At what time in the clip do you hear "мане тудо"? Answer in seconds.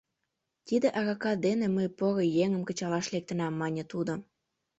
3.61-4.13